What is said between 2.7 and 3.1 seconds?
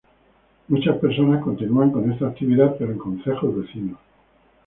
pero en